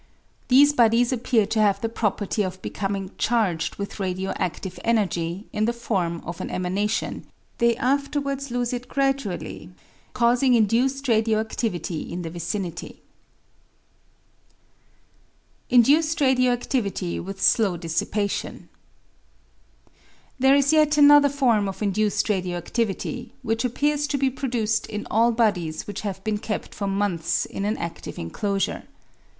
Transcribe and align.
These 0.47 0.73
bodies 0.73 1.13
appear 1.13 1.45
to 1.45 1.61
have 1.61 1.79
the 1.79 1.87
property 1.87 2.41
of 2.41 2.59
becoming 2.63 3.11
charged 3.19 3.75
with 3.75 3.99
radio 3.99 4.33
adive 4.33 4.79
energy 4.83 5.45
in 5.53 5.65
the 5.65 5.73
form 5.77 6.23
of 6.25 6.41
an 6.41 6.49
emanation; 6.49 7.27
they 7.59 7.75
afterwards 7.77 8.49
lose 8.49 8.73
it 8.73 8.87
gradually, 8.89 9.69
causing 10.13 10.55
induced 10.55 11.07
radio 11.07 11.43
adivity 11.43 12.09
in 12.09 12.23
the 12.23 12.31
vicinity. 12.31 13.03
Induced 15.69 16.19
Radio 16.19 16.51
activity 16.51 17.19
with 17.19 17.39
Slow 17.39 17.77
Dissipation. 17.77 18.69
There 20.39 20.55
is 20.55 20.73
yet 20.73 20.97
another 20.97 21.29
form 21.29 21.69
of 21.69 21.83
induced 21.83 22.27
radio 22.27 22.59
adivity, 22.59 23.33
which 23.43 23.63
appears 23.63 24.07
to 24.07 24.17
be 24.17 24.31
produced 24.31 24.87
in 24.87 25.05
all 25.11 25.31
bodies 25.31 25.85
which 25.85 26.01
have 26.01 26.23
been 26.23 26.39
kept 26.39 26.73
for 26.73 26.87
months 26.87 27.45
in 27.45 27.65
an 27.65 27.77
adive 27.77 28.17
enclosure. 28.17 28.85